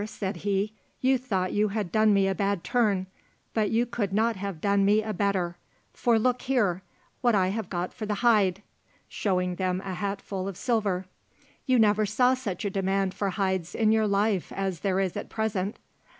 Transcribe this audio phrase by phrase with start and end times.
[0.07, 3.05] said he, "you thought you had done me a bad turn,
[3.53, 5.57] but you could not have done me a better;
[5.93, 6.81] for look here,
[7.21, 8.63] what I have got for the hide,"
[9.07, 11.05] showing them a hatful of silver;
[11.67, 15.29] "you never saw such a demand for hides in your life as there is at
[15.29, 15.77] present."